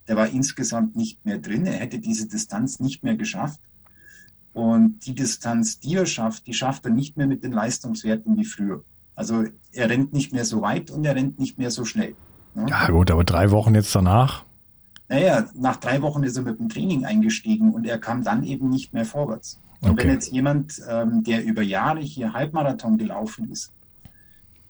[0.09, 1.67] der war insgesamt nicht mehr drin.
[1.67, 3.61] Er hätte diese Distanz nicht mehr geschafft.
[4.53, 8.45] Und die Distanz, die er schafft, die schafft er nicht mehr mit den Leistungswerten wie
[8.45, 8.85] früher.
[9.15, 12.15] Also er rennt nicht mehr so weit und er rennt nicht mehr so schnell.
[12.55, 12.67] Ne?
[12.69, 14.46] Ja gut, aber drei Wochen jetzt danach?
[15.09, 18.69] Naja, nach drei Wochen ist er mit dem Training eingestiegen und er kam dann eben
[18.69, 19.61] nicht mehr vorwärts.
[19.81, 20.05] Und okay.
[20.05, 23.73] wenn jetzt jemand, ähm, der über Jahre hier Halbmarathon gelaufen ist,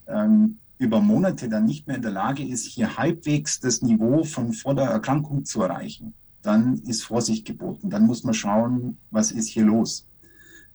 [0.07, 4.53] ähm, über Monate dann nicht mehr in der Lage ist, hier halbwegs das Niveau von
[4.53, 7.88] vor der Erkrankung zu erreichen, dann ist Vorsicht geboten.
[7.88, 10.07] Dann muss man schauen, was ist hier los.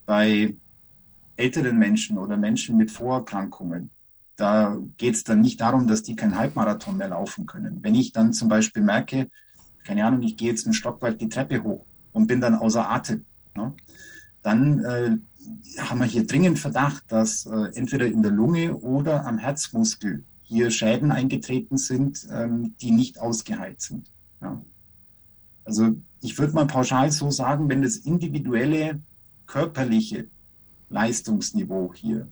[0.06, 0.56] Bei
[1.36, 3.90] älteren Menschen oder Menschen mit Vorerkrankungen,
[4.36, 7.78] da geht es dann nicht darum, dass die keinen Halbmarathon mehr laufen können.
[7.82, 9.30] Wenn ich dann zum Beispiel merke,
[9.84, 13.24] keine Ahnung, ich gehe jetzt einen Stock die Treppe hoch und bin dann außer Atem,
[13.56, 13.72] ne,
[14.42, 15.16] dann äh,
[15.78, 20.70] haben wir hier dringend Verdacht, dass äh, entweder in der Lunge oder am Herzmuskel hier
[20.70, 24.10] Schäden eingetreten sind, ähm, die nicht ausgeheilt sind.
[24.40, 24.60] Ja.
[25.64, 29.00] Also ich würde mal pauschal so sagen, wenn das individuelle
[29.46, 30.28] körperliche
[30.90, 32.28] Leistungsniveau hier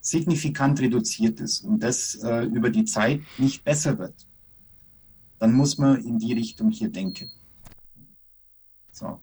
[0.00, 4.14] signifikant reduziert ist und das äh, über die Zeit nicht besser wird,
[5.44, 7.30] dann muss man in die Richtung hier denken.
[8.90, 9.20] So.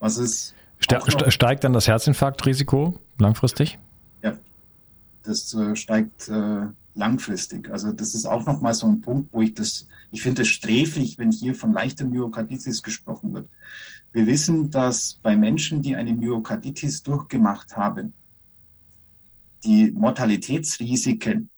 [0.00, 0.56] Was ist.
[0.80, 3.78] Ste steigt dann das Herzinfarktrisiko langfristig?
[4.24, 4.36] Ja,
[5.22, 7.70] das äh, steigt äh, langfristig.
[7.70, 11.16] Also das ist auch nochmal so ein Punkt, wo ich das, ich finde es sträflich,
[11.16, 13.48] wenn hier von leichter Myokarditis gesprochen wird.
[14.12, 18.14] Wir wissen, dass bei Menschen, die eine Myokarditis durchgemacht haben,
[19.62, 21.50] die Mortalitätsrisiken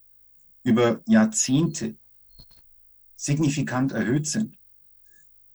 [0.62, 1.96] über Jahrzehnte
[3.18, 4.56] signifikant erhöht sind.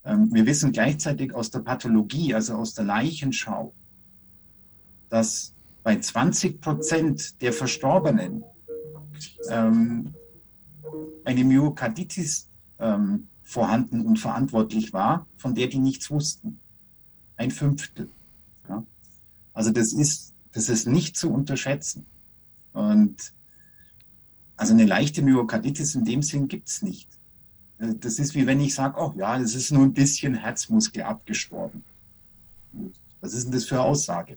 [0.04, 3.74] Ähm, wir wissen gleichzeitig aus der Pathologie, also aus der Leichenschau,
[5.08, 8.44] dass bei 20 Prozent der Verstorbenen
[9.48, 10.14] ähm,
[11.24, 16.60] eine Myokarditis ähm, vorhanden und verantwortlich war, von der die nichts wussten.
[17.36, 18.10] Ein Fünftel.
[18.68, 18.84] Ja.
[19.54, 22.04] Also das ist, das ist nicht zu unterschätzen.
[22.74, 23.32] Und
[24.56, 27.08] also eine leichte Myokarditis in dem Sinn gibt es nicht.
[27.78, 31.02] Äh, das ist wie wenn ich sage, oh ja, das ist nur ein bisschen Herzmuskel
[31.02, 31.84] abgestorben.
[33.20, 34.36] Was ist denn das für eine Aussage?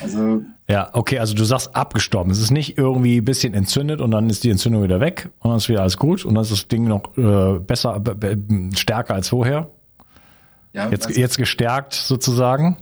[0.00, 2.32] Also ja, okay, also du sagst abgestorben.
[2.32, 5.50] Es ist nicht irgendwie ein bisschen entzündet und dann ist die Entzündung wieder weg und
[5.50, 8.02] dann ist wieder alles gut und dann ist das Ding noch äh, besser,
[8.74, 9.70] stärker als vorher.
[10.72, 12.76] Ja, jetzt, also, jetzt gestärkt sozusagen.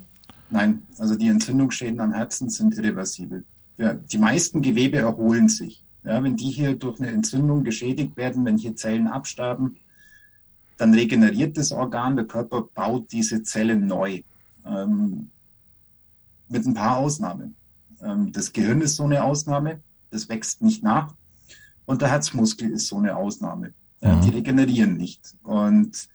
[0.51, 3.45] Nein, also die Entzündungsschäden am Herzen sind irreversibel.
[3.77, 5.84] Ja, die meisten Gewebe erholen sich.
[6.05, 9.79] Ja, wenn die hier durch eine Entzündung geschädigt werden, wenn hier Zellen absterben,
[10.77, 14.23] dann regeneriert das Organ, der Körper baut diese Zellen neu.
[14.67, 15.31] Ähm,
[16.49, 17.57] mit ein paar Ausnahmen.
[18.03, 21.14] Ähm, das Gehirn ist so eine Ausnahme, das wächst nicht nach.
[21.87, 23.73] Und der Herzmuskel ist so eine Ausnahme.
[24.01, 24.21] Mhm.
[24.23, 25.37] Die regenerieren nicht.
[25.43, 26.09] Und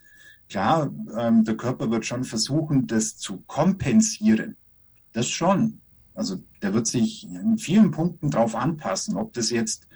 [0.49, 4.55] klar, ähm, der Körper wird schon versuchen, das zu kompensieren.
[5.13, 5.81] Das schon.
[6.19, 9.87] Also der wird sich in vielen Punkten darauf anpassen, ob das jetzt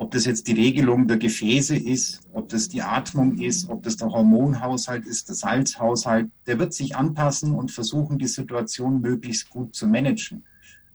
[0.00, 3.96] ob das jetzt die Regelung der Gefäße ist, ob das die Atmung ist, ob das
[3.96, 9.74] der Hormonhaushalt ist, der Salzhaushalt, der wird sich anpassen und versuchen, die Situation möglichst gut
[9.74, 10.44] zu managen.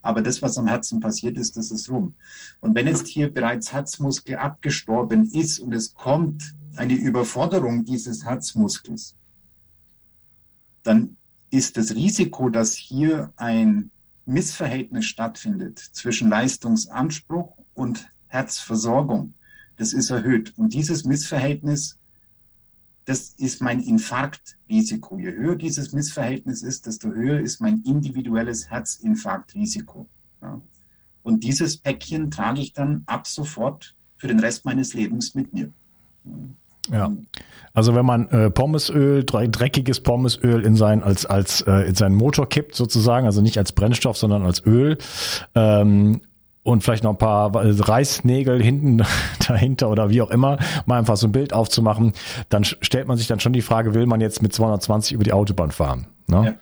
[0.01, 2.13] Aber das, was am Herzen passiert ist, das ist rum.
[2.61, 9.17] Und wenn jetzt hier bereits Herzmuskel abgestorben ist und es kommt eine Überforderung dieses Herzmuskels,
[10.83, 11.17] dann
[11.49, 13.91] ist das Risiko, dass hier ein
[14.25, 19.33] Missverhältnis stattfindet zwischen Leistungsanspruch und Herzversorgung,
[19.77, 20.53] das ist erhöht.
[20.57, 21.99] Und dieses Missverhältnis,
[23.05, 25.19] das ist mein Infarktrisiko.
[25.19, 30.07] Je höher dieses Missverhältnis ist, desto höher ist mein individuelles Herzinfarktrisiko.
[30.41, 30.61] Ja.
[31.21, 35.71] Und dieses Päckchen trage ich dann ab sofort für den Rest meines Lebens mit mir.
[36.91, 37.11] Ja,
[37.73, 42.47] also wenn man äh, Pommesöl, dreckiges Pommesöl in sein als als äh, in seinen Motor
[42.47, 44.97] kippt sozusagen, also nicht als Brennstoff, sondern als Öl
[45.55, 46.21] ähm,
[46.61, 49.01] und vielleicht noch ein paar Reißnägel hinten
[49.47, 52.13] dahinter oder wie auch immer, mal einfach so ein Bild aufzumachen,
[52.49, 55.33] dann stellt man sich dann schon die Frage, will man jetzt mit 220 über die
[55.33, 56.07] Autobahn fahren?
[56.27, 56.45] Ne?
[56.45, 56.53] Ja.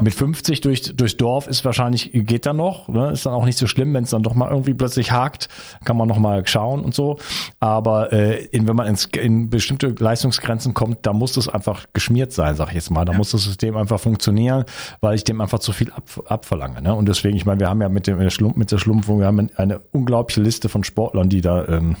[0.00, 3.10] Mit 50 durch, durchs Dorf ist wahrscheinlich, geht dann noch, ne?
[3.10, 5.48] ist dann auch nicht so schlimm, wenn es dann doch mal irgendwie plötzlich hakt,
[5.84, 7.18] kann man noch mal schauen und so.
[7.58, 12.30] Aber äh, in, wenn man ins, in bestimmte Leistungsgrenzen kommt, da muss das einfach geschmiert
[12.30, 13.04] sein, sag ich jetzt mal.
[13.04, 13.18] Da ja.
[13.18, 14.64] muss das System einfach funktionieren,
[15.00, 16.80] weil ich dem einfach zu viel ab, abverlange.
[16.80, 16.94] Ne?
[16.94, 19.80] Und deswegen, ich meine, wir haben ja mit, dem, mit der Schlumpfung, wir haben eine
[19.90, 21.96] unglaubliche Liste von Sportlern, die da, ähm,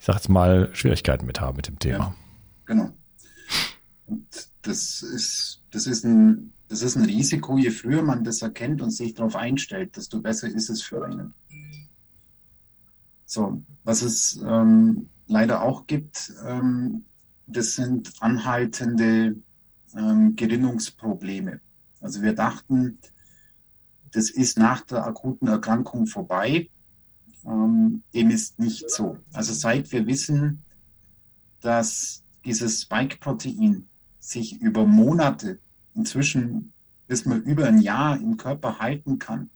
[0.00, 1.96] ich sag jetzt mal, Schwierigkeiten mit haben mit dem Thema.
[1.98, 2.14] Ja,
[2.66, 2.90] genau.
[4.06, 4.26] Und
[4.62, 7.56] das ist, das ist ein das ist ein Risiko.
[7.56, 11.32] Je früher man das erkennt und sich darauf einstellt, desto besser ist es für einen.
[13.26, 17.04] So, was es ähm, leider auch gibt, ähm,
[17.46, 19.36] das sind anhaltende
[19.94, 21.60] ähm, Gerinnungsprobleme.
[22.00, 22.98] Also wir dachten,
[24.10, 26.70] das ist nach der akuten Erkrankung vorbei.
[27.46, 29.18] Ähm, dem ist nicht so.
[29.32, 30.64] Also seit wir wissen,
[31.60, 33.86] dass dieses Spike-Protein
[34.18, 35.60] sich über Monate
[35.94, 36.72] inzwischen
[37.06, 39.50] bis man über ein Jahr im Körper halten kann,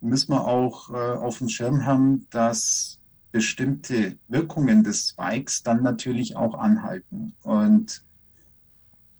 [0.00, 2.98] müssen wir auch äh, auf dem Schirm haben, dass
[3.32, 7.34] bestimmte Wirkungen des Spikes dann natürlich auch anhalten.
[7.42, 8.04] Und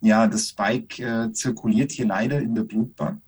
[0.00, 3.20] ja, das Spike äh, zirkuliert hier leider in der Blutbahn.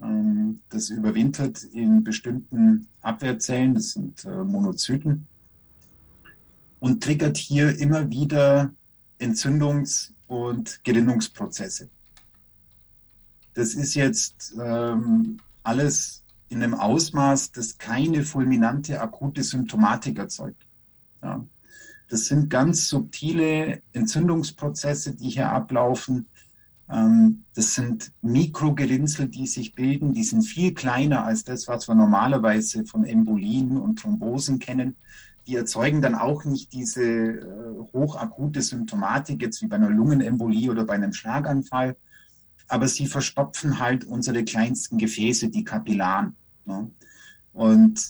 [0.00, 5.26] Ähm, das überwintert in bestimmten Abwehrzellen, das sind äh, Monozyten,
[6.80, 8.72] und triggert hier immer wieder
[9.20, 11.90] Entzündungs- und Gerinnungsprozesse.
[13.52, 20.66] Das ist jetzt ähm, alles in einem Ausmaß, das keine fulminante akute Symptomatik erzeugt.
[21.22, 21.44] Ja.
[22.08, 26.26] Das sind ganz subtile Entzündungsprozesse, die hier ablaufen.
[26.90, 30.14] Ähm, das sind Mikrogerinnsel, die sich bilden.
[30.14, 34.96] Die sind viel kleiner als das, was wir normalerweise von Embolien und Thrombosen kennen.
[35.46, 37.44] Die erzeugen dann auch nicht diese äh,
[37.92, 41.96] hochakute Symptomatik, jetzt wie bei einer Lungenembolie oder bei einem Schlaganfall.
[42.68, 46.36] Aber sie verstopfen halt unsere kleinsten Gefäße, die Kapillaren.
[46.64, 46.90] Ne?
[47.52, 48.00] Und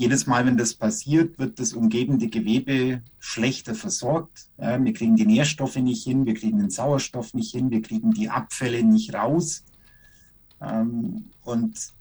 [0.00, 4.48] jedes Mal, wenn das passiert, wird das umgebende Gewebe schlechter versorgt.
[4.58, 8.10] Ja, wir kriegen die Nährstoffe nicht hin, wir kriegen den Sauerstoff nicht hin, wir kriegen
[8.12, 9.62] die Abfälle nicht raus.
[10.62, 11.92] Ähm, und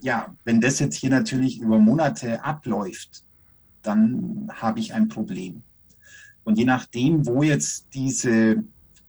[0.00, 3.24] ja, wenn das jetzt hier natürlich über Monate abläuft,
[3.82, 5.62] dann habe ich ein Problem.
[6.44, 8.64] Und je nachdem, wo jetzt diese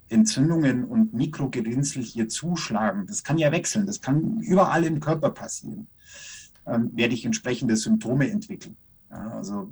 [0.09, 5.87] Entzündungen und Mikrogerinnsel hier zuschlagen, das kann ja wechseln, das kann überall im Körper passieren
[6.65, 8.77] ähm, werde ich entsprechende Symptome entwickeln.
[9.09, 9.71] Ja, also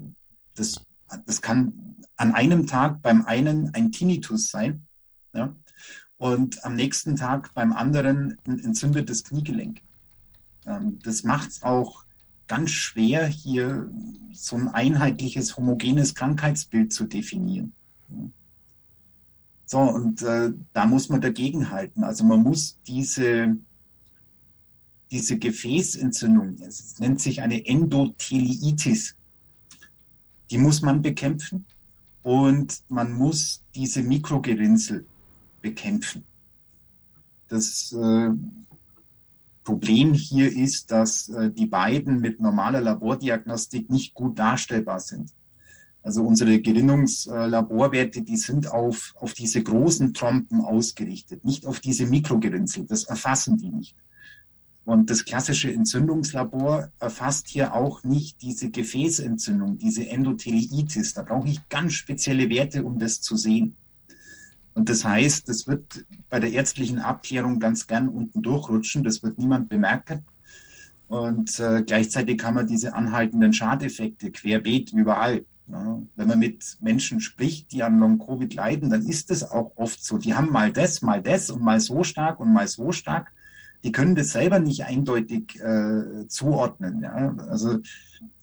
[0.55, 0.81] das,
[1.25, 4.85] das kann an einem Tag beim einen ein Tinnitus sein
[5.33, 5.55] ja,
[6.17, 9.81] und am nächsten Tag beim anderen ein entzündetes Kniegelenk.
[10.65, 12.03] Ähm, das macht es auch
[12.49, 13.89] ganz schwer, hier
[14.33, 17.71] so ein einheitliches, homogenes Krankheitsbild zu definieren.
[19.65, 22.03] So, und äh, da muss man dagegenhalten.
[22.03, 23.55] Also man muss diese
[25.11, 29.15] diese Gefäßentzündung, es nennt sich eine Endotheliitis,
[30.51, 31.65] die muss man bekämpfen
[32.21, 35.05] und man muss diese Mikrogerinnsel
[35.61, 36.23] bekämpfen.
[37.47, 38.29] Das äh,
[39.63, 45.31] Problem hier ist, dass äh, die beiden mit normaler Labordiagnostik nicht gut darstellbar sind.
[46.01, 52.85] Also unsere Gerinnungslaborwerte, die sind auf, auf diese großen Trompen ausgerichtet, nicht auf diese Mikrogerinnsel.
[52.85, 53.95] Das erfassen die nicht.
[54.85, 61.13] Und das klassische Entzündungslabor erfasst hier auch nicht diese Gefäßentzündung, diese Endotheliitis.
[61.13, 63.75] Da brauche ich ganz spezielle Werte, um das zu sehen.
[64.79, 69.03] Und das heißt, das wird bei der ärztlichen Abklärung ganz gern unten durchrutschen.
[69.03, 70.23] Das wird niemand bemerken.
[71.09, 75.43] Und äh, gleichzeitig haben wir diese anhaltenden Schadeffekte querbeet überall.
[75.67, 80.01] Ja, wenn man mit Menschen spricht, die an Long-Covid leiden, dann ist es auch oft
[80.01, 80.17] so.
[80.17, 83.33] Die haben mal das, mal das und mal so stark und mal so stark
[83.83, 87.01] die können das selber nicht eindeutig äh, zuordnen.
[87.01, 87.33] Ja?
[87.49, 87.79] Also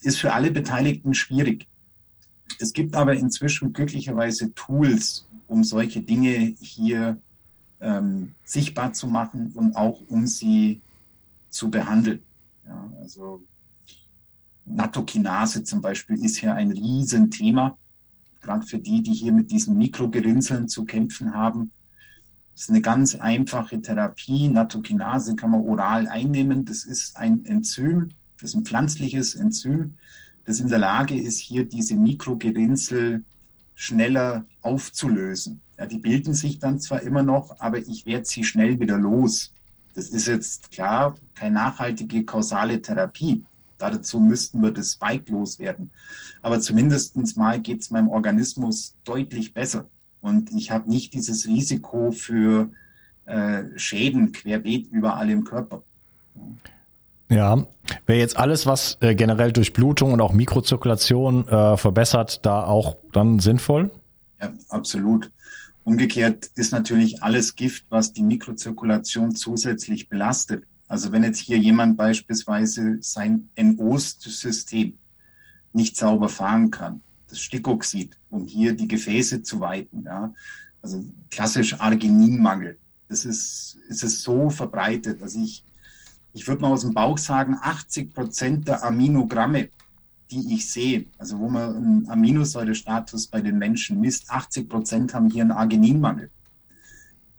[0.01, 1.67] ist für alle Beteiligten schwierig.
[2.59, 7.17] Es gibt aber inzwischen glücklicherweise Tools, um solche Dinge hier
[7.79, 10.81] ähm, sichtbar zu machen und auch um sie
[11.49, 12.21] zu behandeln.
[12.65, 13.43] Ja, also
[14.65, 17.77] Natokinase zum Beispiel ist hier ein Riesenthema,
[18.41, 21.71] gerade für die, die hier mit diesen Mikrogerinnseln zu kämpfen haben.
[22.53, 24.49] Das ist eine ganz einfache Therapie.
[24.49, 26.65] Natokinase kann man oral einnehmen.
[26.65, 29.93] Das ist ein Enzym, das ist ein pflanzliches Enzym,
[30.45, 33.23] das in der Lage ist, hier diese Mikrogerinnsel
[33.77, 35.61] schneller aufzulösen.
[35.77, 39.53] Ja, die bilden sich dann zwar immer noch, aber ich werde sie schnell wieder los.
[39.93, 43.45] Das ist jetzt klar keine nachhaltige kausale Therapie.
[43.77, 45.91] Dazu müssten wir das Spike loswerden.
[46.41, 49.87] Aber zumindest mal geht es meinem Organismus deutlich besser.
[50.21, 52.71] Und ich habe nicht dieses Risiko für
[53.25, 55.83] äh, Schäden querbeet überall im Körper.
[56.33, 56.41] Ja,
[57.29, 62.97] wäre jetzt alles, was äh, generell durch Blutung und auch Mikrozirkulation äh, verbessert, da auch
[63.11, 63.91] dann sinnvoll?
[64.39, 65.31] Ja, absolut.
[65.83, 70.65] Umgekehrt ist natürlich alles Gift, was die Mikrozirkulation zusätzlich belastet.
[70.87, 74.97] Also wenn jetzt hier jemand beispielsweise sein NO-System
[75.73, 80.03] nicht sauber fahren kann, das Stickoxid, um hier die Gefäße zu weiten.
[80.03, 80.33] Ja.
[80.81, 82.77] Also klassisch Argininmangel.
[83.09, 85.21] Das ist, ist es so verbreitet.
[85.21, 85.63] Also ich,
[86.37, 89.69] ich würde mal aus dem Bauch sagen, 80 Prozent der Aminogramme,
[90.29, 95.31] die ich sehe, also wo man einen Aminosäurestatus bei den Menschen misst, 80 Prozent haben
[95.31, 96.29] hier einen Argininmangel.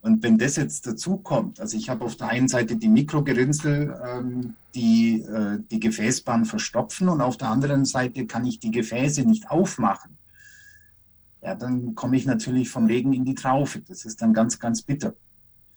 [0.00, 3.96] Und wenn das jetzt dazu kommt, also ich habe auf der einen Seite die Mikrogerinnsel,
[4.04, 9.22] ähm, die äh, die Gefäßbahn verstopfen und auf der anderen Seite kann ich die Gefäße
[9.22, 10.18] nicht aufmachen,
[11.40, 13.80] ja, dann komme ich natürlich vom Regen in die Traufe.
[13.80, 15.14] Das ist dann ganz, ganz bitter.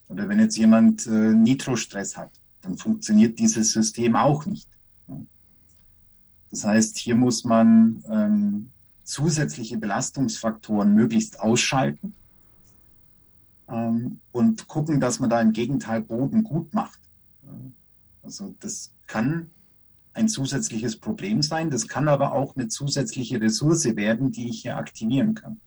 [0.08, 4.68] Oder wenn jetzt jemand äh, Nitrostress hat, dann funktioniert dieses System auch nicht.
[6.50, 8.72] Das heißt, hier muss man ähm,
[9.04, 12.14] zusätzliche Belastungsfaktoren möglichst ausschalten
[13.70, 17.00] ähm, und gucken, dass man da im Gegenteil Boden gut macht.
[18.22, 19.50] Also das kann
[20.14, 21.70] ein zusätzliches Problem sein.
[21.70, 25.62] Das kann aber auch eine zusätzliche Ressource werden, die ich hier aktivieren kann.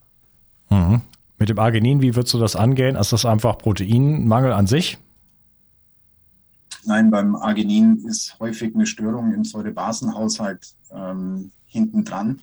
[0.70, 1.00] Mhm.
[1.38, 2.94] Mit dem Arginin, wie würdest du das angehen?
[2.96, 4.98] Ist das einfach Proteinmangel an sich?
[6.86, 12.42] Nein, beim Arginin ist häufig eine Störung im Säurebasenhaushalt ähm, hinten dran.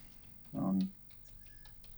[0.54, 0.90] Ähm,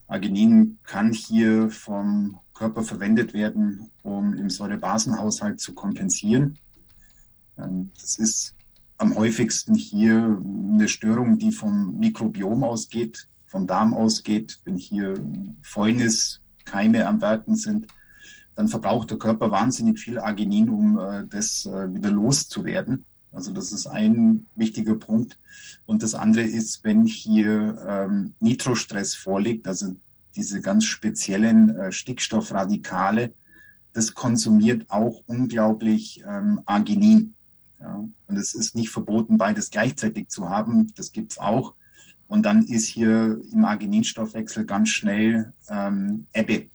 [0.08, 6.60] Arginin kann hier vom Körper verwendet werden, um im Säurebasenhaushalt zu kompensieren.
[7.58, 8.56] Ähm, das ist
[8.98, 14.60] am häufigsten hier eine Störung, die vom Mikrobiom ausgeht, vom Darm ausgeht.
[14.66, 15.14] Wenn hier
[15.62, 17.88] Fäulnis, Keime am Werken sind,
[18.56, 23.06] dann verbraucht der Körper wahnsinnig viel Arginin, um äh, das äh, wieder loszuwerden.
[23.32, 25.40] Also das ist ein wichtiger Punkt.
[25.86, 29.96] Und das andere ist, wenn hier ähm, Nitrostress vorliegt, also
[30.36, 33.34] diese ganz speziellen äh, Stickstoffradikale,
[33.94, 37.34] das konsumiert auch unglaublich ähm, Arginin.
[37.80, 38.08] Ja.
[38.28, 40.94] Und es ist nicht verboten, beides gleichzeitig zu haben.
[40.96, 41.76] Das gibt's auch.
[42.28, 46.70] Und dann ist hier im Argininstoffwechsel ganz schnell ähm, Ebbe.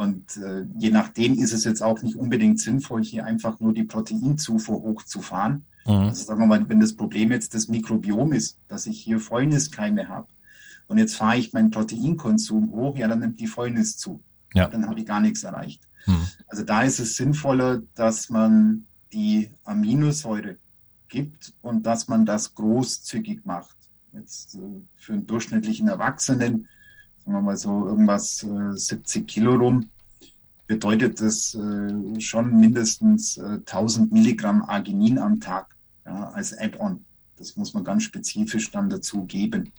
[0.00, 3.84] Und äh, je nachdem ist es jetzt auch nicht unbedingt sinnvoll, hier einfach nur die
[3.84, 5.66] Proteinzufuhr hochzufahren.
[5.84, 5.92] Mhm.
[5.92, 10.08] Also sagen wir mal, wenn das Problem jetzt das Mikrobiom ist, dass ich hier Fäulniskeime
[10.08, 10.28] habe
[10.86, 14.22] und jetzt fahre ich meinen Proteinkonsum hoch, ja, dann nimmt die Fäulnis zu.
[14.54, 14.68] Ja.
[14.68, 15.82] Dann habe ich gar nichts erreicht.
[16.06, 16.26] Mhm.
[16.46, 20.56] Also da ist es sinnvoller, dass man die Aminosäure
[21.08, 23.76] gibt und dass man das großzügig macht.
[24.14, 24.60] Jetzt äh,
[24.96, 26.68] für einen durchschnittlichen Erwachsenen
[27.30, 29.88] sagen wir mal so irgendwas äh, 70 Kilo rum,
[30.66, 37.04] bedeutet das äh, schon mindestens äh, 1000 Milligramm Arginin am Tag ja, als Add-on.
[37.36, 39.72] Das muss man ganz spezifisch dann dazu geben.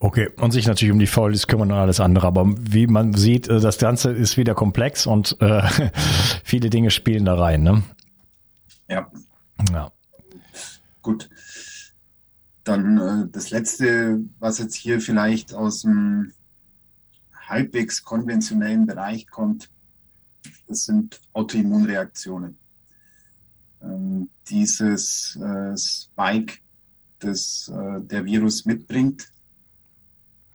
[0.00, 2.26] Okay, und sich natürlich um die Fouls kümmern und alles andere.
[2.26, 5.62] Aber wie man sieht, äh, das Ganze ist wieder komplex und äh,
[6.44, 7.62] viele Dinge spielen da rein.
[7.62, 7.82] Ne?
[8.88, 9.08] Ja.
[9.72, 9.92] Ja.
[11.02, 11.30] Gut.
[12.64, 16.32] Dann äh, das letzte, was jetzt hier vielleicht aus dem
[17.50, 19.70] halbwegs konventionellen Bereich kommt,
[20.66, 22.58] das sind Autoimmunreaktionen.
[23.82, 26.58] Ähm, dieses äh, Spike,
[27.18, 29.30] das äh, der Virus mitbringt,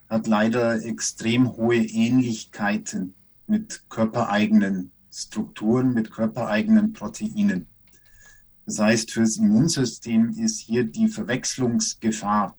[0.07, 3.15] hat leider extrem hohe Ähnlichkeiten
[3.47, 7.67] mit körpereigenen Strukturen, mit körpereigenen Proteinen.
[8.65, 12.57] Das heißt, fürs Immunsystem ist hier die Verwechslungsgefahr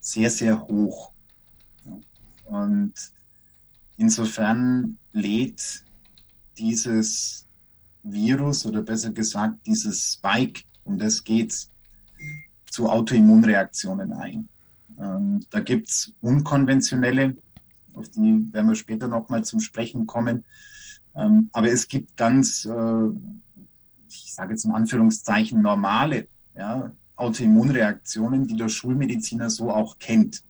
[0.00, 1.11] sehr, sehr hoch.
[2.52, 2.92] Und
[3.96, 5.84] insofern lädt
[6.58, 7.46] dieses
[8.02, 11.70] Virus oder besser gesagt dieses Spike, um das geht's,
[12.70, 14.48] zu Autoimmunreaktionen ein.
[14.98, 17.36] Ähm, da gibt's unkonventionelle,
[17.94, 20.44] auf die werden wir später nochmal zum Sprechen kommen.
[21.14, 23.08] Ähm, aber es gibt ganz äh,
[24.14, 30.42] ich sage jetzt in Anführungszeichen, normale ja, Autoimmunreaktionen, die der Schulmediziner so auch kennt.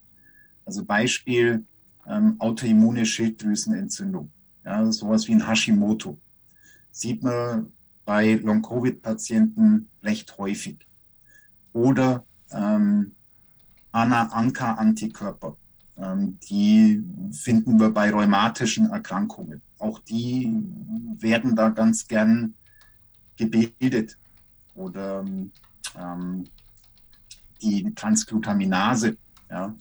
[0.64, 1.64] Also Beispiel
[2.06, 4.30] ähm, autoimmune Schilddrüsenentzündung,
[4.64, 6.18] ja, sowas wie ein Hashimoto.
[6.90, 7.72] Sieht man
[8.04, 10.86] bei Long-Covid-Patienten recht häufig.
[11.72, 13.12] Oder ähm,
[13.92, 15.56] Ana-Anka-Antikörper.
[15.96, 19.62] Ähm, die finden wir bei rheumatischen Erkrankungen.
[19.78, 20.52] Auch die
[21.18, 22.54] werden da ganz gern
[23.36, 24.18] gebildet.
[24.74, 25.24] Oder
[25.98, 26.44] ähm,
[27.60, 29.16] die Transglutaminase,
[29.50, 29.74] ja,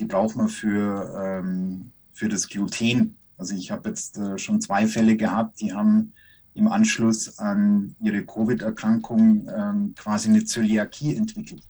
[0.00, 3.16] die braucht man für, ähm, für das Gluten.
[3.36, 6.12] Also ich habe jetzt äh, schon zwei Fälle gehabt, die haben
[6.54, 11.62] im Anschluss an ihre Covid-Erkrankung ähm, quasi eine Zöliakie entwickelt.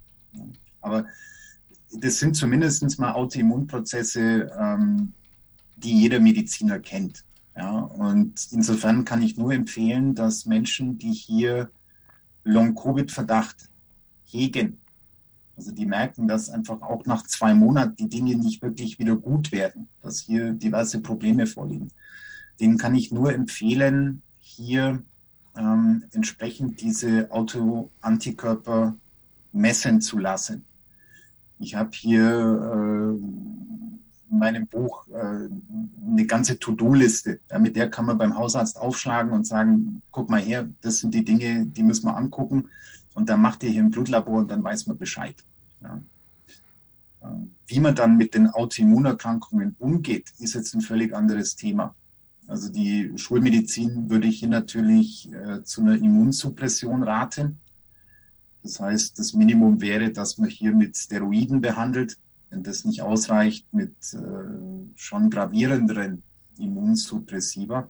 [0.81, 1.05] Aber
[1.93, 5.13] das sind zumindest mal Autoimmunprozesse, ähm,
[5.77, 7.25] die jeder Mediziner kennt.
[7.57, 11.71] Ja, und insofern kann ich nur empfehlen, dass Menschen, die hier
[12.45, 13.69] Long-Covid-Verdacht
[14.25, 14.79] hegen,
[15.61, 19.53] also die merken, dass einfach auch nach zwei Monaten die Dinge nicht wirklich wieder gut
[19.53, 21.91] werden, dass hier diverse Probleme vorliegen.
[22.59, 25.03] Denen kann ich nur empfehlen, hier
[25.55, 28.97] ähm, entsprechend diese Autoantikörper
[29.53, 30.65] messen zu lassen.
[31.59, 37.41] Ich habe hier äh, in meinem Buch äh, eine ganze To-Do-Liste.
[37.51, 41.13] Ja, mit der kann man beim Hausarzt aufschlagen und sagen, guck mal her, das sind
[41.13, 42.71] die Dinge, die müssen wir angucken.
[43.13, 45.37] Und dann macht ihr hier ein Blutlabor und dann weiß man Bescheid.
[45.83, 46.03] Ja.
[47.67, 51.95] Wie man dann mit den Autoimmunerkrankungen umgeht, ist jetzt ein völlig anderes Thema.
[52.47, 57.61] Also die Schulmedizin würde ich hier natürlich äh, zu einer Immunsuppression raten.
[58.63, 62.17] Das heißt, das Minimum wäre, dass man hier mit Steroiden behandelt
[62.51, 64.19] wenn das nicht ausreicht mit äh,
[64.97, 66.23] schon gravierenderen
[66.59, 67.89] Immunsuppressiva.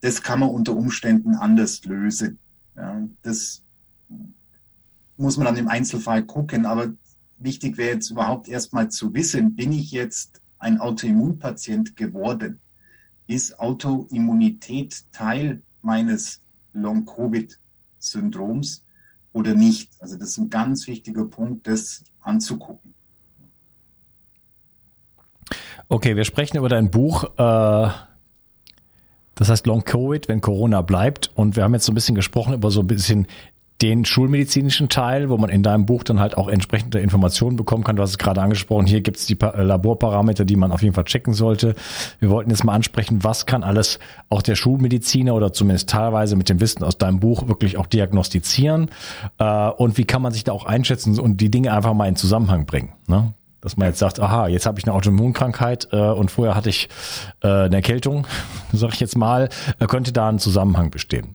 [0.00, 2.38] Das kann man unter Umständen anders lösen.
[2.74, 3.62] Ja, das
[5.16, 6.92] muss man dann im Einzelfall gucken, aber
[7.38, 12.60] wichtig wäre jetzt überhaupt erstmal zu wissen, bin ich jetzt ein Autoimmunpatient geworden?
[13.26, 16.40] Ist Autoimmunität Teil meines
[16.72, 18.84] Long-Covid-Syndroms
[19.32, 19.90] oder nicht?
[20.00, 22.94] Also das ist ein ganz wichtiger Punkt, das anzugucken.
[25.88, 27.24] Okay, wir sprechen über dein Buch.
[27.36, 27.90] Äh,
[29.36, 31.30] das heißt Long Covid, wenn Corona bleibt.
[31.34, 33.26] Und wir haben jetzt so ein bisschen gesprochen über so ein bisschen
[33.82, 37.96] den schulmedizinischen Teil, wo man in deinem Buch dann halt auch entsprechende Informationen bekommen kann.
[37.96, 40.94] Du hast es gerade angesprochen, hier gibt es die äh, Laborparameter, die man auf jeden
[40.94, 41.74] Fall checken sollte.
[42.18, 43.98] Wir wollten jetzt mal ansprechen, was kann alles
[44.30, 48.90] auch der Schulmediziner oder zumindest teilweise mit dem Wissen aus deinem Buch wirklich auch diagnostizieren
[49.38, 52.16] äh, und wie kann man sich da auch einschätzen und die Dinge einfach mal in
[52.16, 52.92] Zusammenhang bringen.
[53.06, 53.34] Ne?
[53.66, 56.88] Dass man jetzt sagt, aha, jetzt habe ich eine Autoimmunkrankheit äh, und vorher hatte ich
[57.42, 58.24] äh, eine Erkältung,
[58.72, 59.48] sage ich jetzt mal,
[59.80, 61.34] äh, könnte da ein Zusammenhang bestehen.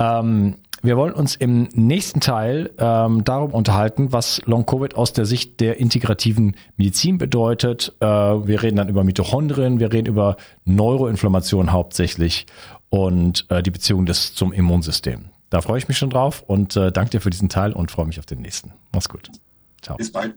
[0.00, 5.60] Ähm, wir wollen uns im nächsten Teil ähm, darum unterhalten, was Long-Covid aus der Sicht
[5.60, 7.94] der integrativen Medizin bedeutet.
[8.00, 12.46] Äh, wir reden dann über Mitochondrien, wir reden über Neuroinflammation hauptsächlich
[12.88, 15.26] und äh, die Beziehung des zum Immunsystem.
[15.48, 18.06] Da freue ich mich schon drauf und äh, danke dir für diesen Teil und freue
[18.06, 18.72] mich auf den nächsten.
[18.92, 19.30] Mach's gut.
[19.80, 19.96] Ciao.
[19.96, 20.34] Bis bald.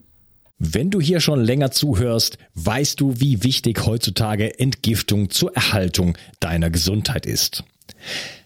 [0.58, 6.70] Wenn du hier schon länger zuhörst, weißt du, wie wichtig heutzutage Entgiftung zur Erhaltung deiner
[6.70, 7.64] Gesundheit ist.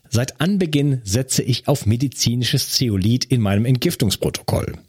[0.10, 4.80] Seit Anbeginn setze ich auf medizinisches Zeolit in meinem Entgiftungsprotokoll.